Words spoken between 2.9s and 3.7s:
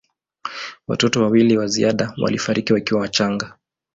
wachanga.